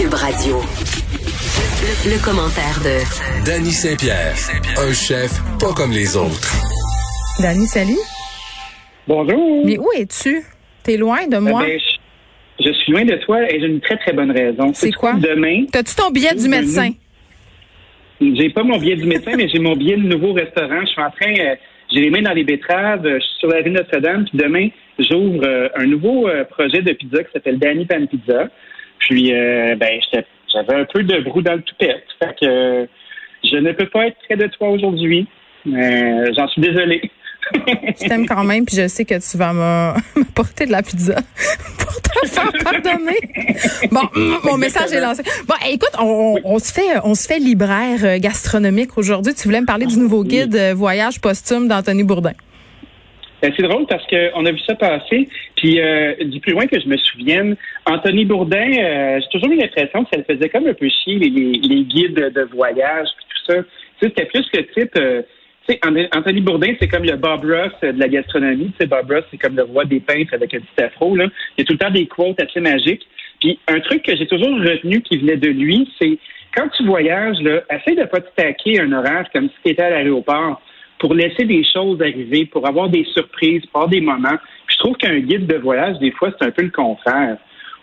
[0.00, 0.56] Cube Radio.
[1.82, 4.32] Le, le commentaire de Danny Saint-Pierre,
[4.78, 5.30] un chef
[5.60, 6.50] pas comme les autres.
[7.42, 7.98] Danny, salut.
[9.06, 9.62] Bonjour.
[9.66, 10.40] Mais où es-tu?
[10.84, 11.62] T'es loin de moi?
[11.66, 11.80] Eh ben,
[12.60, 14.70] je, je suis loin de toi et j'ai une très très bonne raison.
[14.72, 15.12] C'est quoi?
[15.14, 16.90] Demain, T'as-tu ton billet du médecin?
[18.22, 20.80] j'ai pas mon billet du médecin, mais j'ai mon billet de nouveau restaurant.
[20.80, 21.54] Je suis en train, euh,
[21.92, 23.04] j'ai les mains dans les betteraves.
[23.04, 24.24] euh, Je suis sur la rue Notre-Dame.
[24.24, 28.48] Puis demain, j'ouvre euh, un nouveau euh, projet de pizza qui s'appelle Danny Pan Pizza.
[29.00, 29.98] Puis, euh, ben,
[30.52, 32.04] j'avais un peu de brou dans le toupette.
[32.18, 32.88] Fait que
[33.44, 35.26] je ne peux pas être près de toi aujourd'hui.
[35.66, 37.02] Euh, J'en suis désolé.
[37.52, 41.16] Je t'aime quand même, puis je sais que tu vas me- m'apporter de la pizza
[41.78, 43.18] pour te faire pardonner.
[43.90, 44.02] Bon,
[44.44, 45.22] mon message est lancé.
[45.48, 49.34] Bon, écoute, on, on- on se fait, on se fait libraire euh, gastronomique aujourd'hui.
[49.34, 52.32] Tu voulais me parler du nouveau guide euh, voyage posthume d'Anthony Bourdin.
[53.42, 55.28] C'est drôle parce qu'on a vu ça passer.
[55.56, 59.56] Puis euh, du plus loin que je me souvienne, Anthony Bourdin, euh, j'ai toujours eu
[59.56, 63.08] l'impression que ça le faisait comme un peu chier les, les, les guides de voyage
[63.16, 63.58] puis tout ça.
[64.02, 64.96] C'était plus le type.
[64.96, 65.22] euh,
[65.66, 68.72] tu sais, An- Anthony Bourdin, c'est comme le Bob Ross de la gastronomie.
[68.78, 71.16] Tu Bob Ross, c'est comme le roi des peintres avec un petit afro.
[71.16, 71.26] Là.
[71.56, 73.06] Il y a tout le temps des quotes assez magiques.
[73.40, 76.18] Puis un truc que j'ai toujours retenu qui venait de lui, c'est
[76.54, 79.82] quand tu voyages, là, essaye de pas te taquer un horaire comme si tu étais
[79.82, 80.60] à l'aéroport
[81.00, 84.36] pour laisser des choses arriver, pour avoir des surprises, pour avoir des moments.
[84.66, 87.38] Puis je trouve qu'un guide de voyage, des fois, c'est un peu le contraire,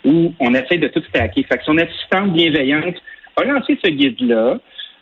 [0.06, 1.44] où on essaie de tout stacker.
[1.44, 2.96] Fait que son assistante bienveillante
[3.36, 4.60] a lancé ce guide-là.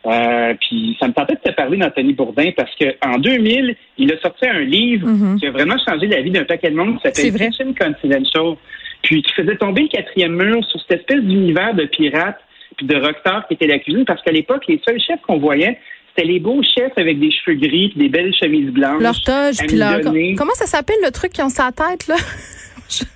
[0.08, 4.14] Euh, puis ça me tentait de te parler d'Anthony Bourdin parce que en 2000, il
[4.14, 5.40] a sorti un livre Mhm.
[5.40, 7.50] qui a vraiment changé la vie d'un paquet de monde qui s'appelle.
[7.52, 8.56] Kitchen Confidential.
[9.02, 12.40] Puis qui faisait tomber le quatrième mur sur cette espèce d'univers de pirates
[12.78, 15.80] puis de rockstars qui était la cuisine parce qu'à l'époque, les seuls chefs qu'on voyait,
[16.16, 19.02] c'était les beaux chefs avec des cheveux gris puis des belles chemises blanches.
[19.02, 20.00] Leur toge, puis leur...
[20.38, 22.16] Comment ça s'appelle le truc qui ont sa tête, là?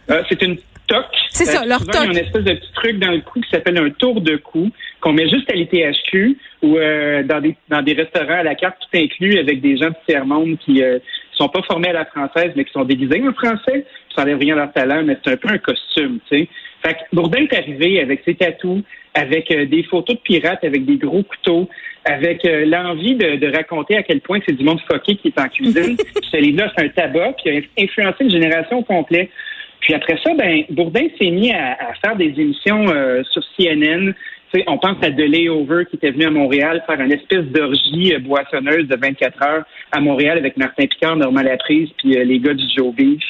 [0.09, 1.05] Euh, c'est une toque.
[1.29, 2.11] C'est ça, leur souvent, Il y a toque.
[2.11, 5.13] une espèce de petit truc dans le cou qui s'appelle un tour de cou qu'on
[5.13, 8.97] met juste à l'ITHQ ou euh, dans des dans des restaurants à la carte tout
[8.97, 10.97] inclus avec des gens du tiers-monde qui euh,
[11.33, 13.85] sont pas formés à la française mais qui sont déguisés en français.
[14.19, 16.47] Ça enlève rien à leur talent, mais c'est un peu un costume, tu sais.
[16.83, 18.81] Fait que Bourdin est arrivé avec ses tatous,
[19.13, 21.69] avec euh, des photos de pirates, avec des gros couteaux,
[22.03, 25.39] avec euh, l'envie de, de raconter à quel point c'est du monde foqué qui est
[25.39, 25.95] en cuisine.
[26.31, 29.29] Ce livre-là, c'est un tabac, puis il a influencé une génération complète.
[29.79, 34.13] Puis après ça, ben Bourdin s'est mis à, à faire des émissions euh, sur CNN.
[34.67, 38.87] On pense à The Layover qui était venu à Montréal faire une espèce d'orgie boissonneuse
[38.89, 39.63] de 24 heures
[39.93, 43.23] à Montréal avec Martin Picard, Normand Laprise, puis les gars du Joe Beef.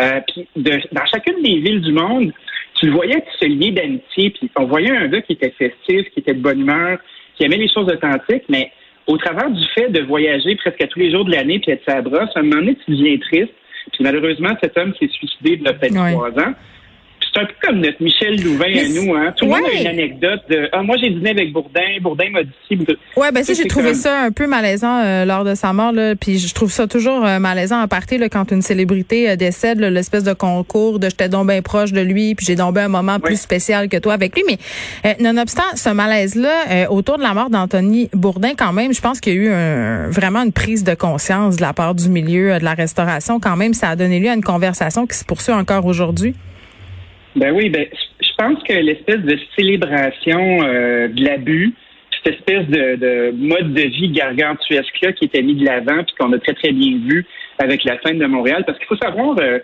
[0.00, 2.32] Euh, puis de- dans chacune des villes du monde,
[2.80, 6.20] tu le voyais se lier d'amitié, puis on voyait un gars qui était festif, qui
[6.20, 6.98] était de bonne humeur,
[7.36, 8.70] qui aimait les choses authentiques, mais
[9.06, 11.82] au travers du fait de voyager presque à tous les jours de l'année puis être
[11.86, 13.52] sa brosse, à un moment donné, tu deviens triste.
[13.92, 16.54] Puis malheureusement, cet homme s'est suicidé il y a peut-être trois ans.
[17.34, 19.14] C'est un peu comme notre Michel Louvain Mais à nous.
[19.14, 19.32] Hein?
[19.36, 21.80] Tout le monde a une anecdote de «Ah, moi, j'ai dîné avec Bourdin.
[22.02, 22.76] Bourdin m'a dit.
[22.76, 25.72] Bourdin- Ouais, ben ça, j'ai trouvé comme- ça un peu malaisant euh, lors de sa
[25.72, 25.92] mort.
[25.92, 29.36] Là, puis je trouve ça toujours euh, malaisant à partir là, quand une célébrité euh,
[29.36, 32.88] décède, l'espèce de concours de j'étais donc bien proche de lui, puis j'ai donc un
[32.88, 34.42] moment plus spécial que toi avec lui.
[34.46, 34.58] Mais
[35.06, 39.20] euh, nonobstant ce malaise-là, euh, autour de la mort d'Anthony Bourdin, quand même, je pense
[39.20, 42.58] qu'il y a eu un- vraiment une prise de conscience de la part du milieu
[42.58, 43.40] de la restauration.
[43.40, 46.34] Quand même, ça a donné lieu à une conversation qui se poursuit encore aujourd'hui.
[47.36, 47.86] Ben oui, ben
[48.20, 51.74] je pense que l'espèce de célébration euh, de l'abus,
[52.22, 56.32] cette espèce de, de mode de vie gargantuesque-là qui était mis de l'avant, puis qu'on
[56.32, 57.26] a très, très bien vu
[57.58, 59.58] avec la scène de Montréal, parce qu'il faut savoir euh,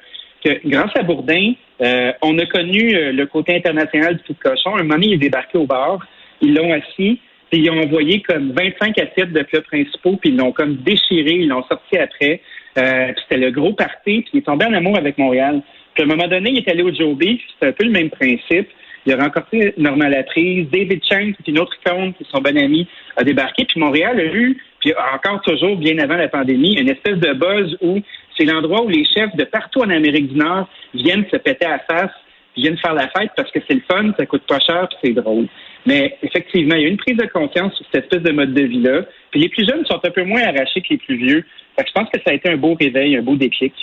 [0.45, 4.77] que grâce à Bourdin, euh, on a connu euh, le côté international du tout cochon.
[4.77, 5.99] Un moment il est débarqué au bar,
[6.41, 7.21] ils l'ont assis,
[7.51, 11.33] puis ils ont envoyé comme 25 assiettes de plats principaux, puis ils l'ont comme déchiré,
[11.33, 12.41] ils l'ont sorti après.
[12.79, 15.63] Euh, puis c'était le gros party, puis il est tombé en amour avec Montréal.
[15.99, 17.91] Puis à un moment donné, il est allé au Joe Beef, c'était un peu le
[17.91, 18.69] même principe.
[19.05, 22.41] Il a rencontré Normand Laprise, David Chang, qui est une autre icône, qui est son
[22.41, 22.87] bon ami,
[23.17, 23.65] a débarqué.
[23.65, 27.77] Puis Montréal a eu, puis encore toujours, bien avant la pandémie, une espèce de buzz
[27.81, 27.99] où
[28.37, 31.81] c'est l'endroit où les chefs de partout en Amérique du Nord viennent se péter à
[31.81, 32.13] face,
[32.53, 34.99] puis viennent faire la fête parce que c'est le fun, ça coûte pas cher, puis
[35.03, 35.49] c'est drôle.
[35.85, 38.63] Mais effectivement, il y a une prise de conscience sur cette espèce de mode de
[38.63, 39.03] vie-là.
[39.33, 41.45] Puis les plus jeunes sont un peu moins arrachés que les plus vieux.
[41.77, 43.75] Fait que je pense que ça a été un beau réveil, un beau déclic.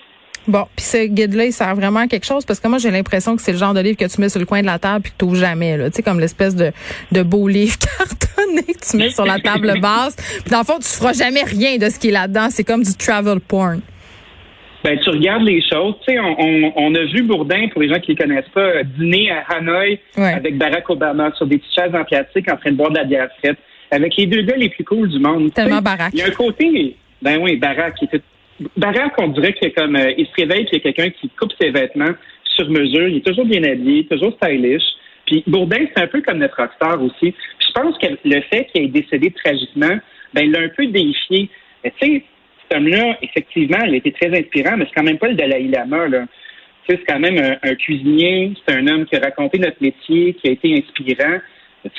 [0.48, 3.36] Bon, puis ce guide-là, il sert vraiment à quelque chose parce que moi, j'ai l'impression
[3.36, 5.02] que c'est le genre de livre que tu mets sur le coin de la table
[5.04, 5.78] puis que tu jamais.
[5.86, 6.72] Tu sais, comme l'espèce de,
[7.12, 10.16] de beau livre cartonné que tu mets sur la table basse.
[10.16, 12.48] Puis dans le fond, tu feras jamais rien de ce qui est là-dedans.
[12.52, 13.82] C'est comme du travel porn.
[14.84, 15.96] Ben, tu regardes les choses.
[16.08, 18.84] Tu sais, on, on, on a vu Bourdin, pour les gens qui ne connaissent pas,
[18.84, 20.34] dîner à Hanoï Ouais.
[20.34, 23.04] avec Barack Obama sur des petites chaises en plastique en train de boire de la
[23.04, 23.58] bière frette,
[23.90, 25.52] avec les deux gars les plus cools du monde.
[25.56, 26.12] Tellement Barack.
[26.14, 28.22] Il y a un côté, ben oui, Barack, qui était,
[28.78, 31.52] Barack, on dirait que comme euh, il se réveille, qu'il y a quelqu'un qui coupe
[31.60, 32.14] ses vêtements
[32.44, 33.08] sur mesure.
[33.08, 34.84] Il est toujours bien habillé, toujours stylish.
[35.26, 37.34] Puis Bourdin, c'est un peu comme notre rockstar aussi.
[37.60, 39.98] je pense que le fait qu'il ait décédé tragiquement,
[40.34, 41.50] ben, il l'a un peu déifié.
[41.84, 42.24] Tu sais,
[42.70, 46.08] cet homme-là, effectivement, il était très inspirant, mais c'est quand même pas le Dalai Lama,
[46.08, 46.26] là.
[46.88, 50.36] Tu sais, c'est quand même un, cuisinier, c'est un homme qui a raconté notre métier,
[50.36, 51.40] qui a été inspirant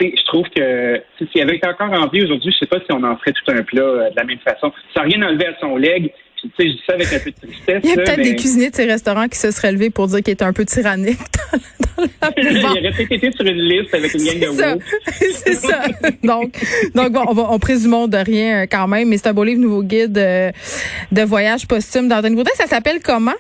[0.00, 3.02] je trouve que s'il avait été encore en vie aujourd'hui, je sais pas si on
[3.02, 4.73] en ferait tout un plat euh, de la même façon.
[4.94, 5.76] Ça n'a rien enlevé à son
[6.43, 6.50] leg.
[6.56, 7.81] tu sais, je dis ça avec un peu de tristesse.
[7.85, 10.23] Il y a peut-être des cuisiniers de ces restaurants qui se seraient levés pour dire
[10.23, 11.19] qu'il était un peu tyrannique
[11.97, 14.75] dans, la Il aurait été sur une liste avec une gang de ça.
[15.31, 15.83] C'est ça.
[16.23, 16.59] Donc,
[16.94, 19.44] donc bon, on, va, on présumons de rien euh, quand même, mais c'est un beau
[19.44, 20.50] livre, nouveau guide euh,
[21.12, 22.50] de voyage posthume dans Bourdin.
[22.55, 23.33] Ça s'appelle comment?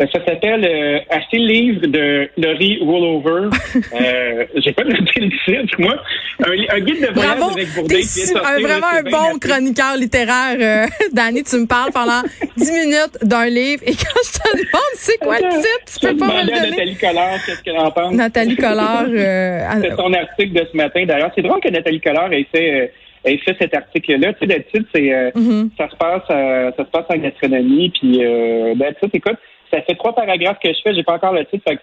[0.00, 3.48] Euh, ça s'appelle euh, Acheter le livre de Laurie Rollover.
[3.76, 5.96] euh, J'ai pas noté le titre, moi.
[6.40, 10.56] Un, guide de voyage Bravo, avec Bourdin qui est un, Vraiment un bon chroniqueur littéraire.
[10.60, 12.22] Euh, Danny, tu me parles pendant
[12.56, 16.16] 10 minutes d'un livre et quand je te demande c'est quoi le titre, tu peux
[16.16, 16.70] pas me le donner.
[16.70, 18.14] Nathalie Collard, qu'est-ce qu'elle en pense?
[18.14, 19.06] Nathalie Collard.
[19.08, 21.04] Euh, c'est son article de ce matin.
[21.06, 22.82] D'ailleurs, c'est drôle que Nathalie Collard ait fait...
[22.82, 22.86] Euh,
[23.24, 24.32] ait fait cet article-là.
[24.34, 25.70] Tu sais, d'habitude, c'est euh, mm-hmm.
[25.76, 29.38] ça se passe, ça se passe en gastronomie, puis euh, ben, tu sais, écoute,
[29.70, 31.82] ça fait trois paragraphes que je fais, j'ai pas encore le titre, fait que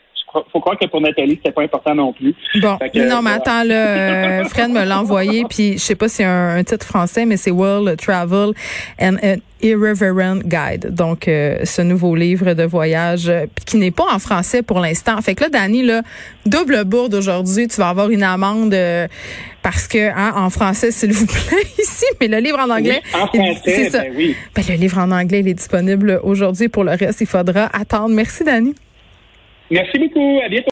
[0.51, 2.35] faut croire que pour Nathalie, c'était pas important non plus.
[2.55, 6.17] Bon, non, mais attends, là, euh, Fred me l'a envoyé, puis je sais pas si
[6.17, 8.51] c'est un, titre français, mais c'est World Travel
[8.99, 9.35] and an
[9.65, 10.94] Irreverent Guide.
[10.94, 15.19] Donc, euh, ce nouveau livre de voyage euh, qui n'est pas en français pour l'instant.
[15.21, 16.03] Fait que là, Dani, là,
[16.45, 18.75] double bourde aujourd'hui, tu vas avoir une amende
[19.63, 23.25] parce que hein, en français, s'il vous plaît, ici, mais le livre en anglais, en
[23.25, 24.01] français, c'est ça.
[24.01, 24.35] Ben oui.
[24.53, 26.69] Ben, le livre en anglais, il est disponible aujourd'hui.
[26.69, 28.09] Pour le reste, il faudra attendre.
[28.09, 28.75] Merci, Dani.
[29.71, 30.39] Merci beaucoup.
[30.45, 30.63] À bientôt.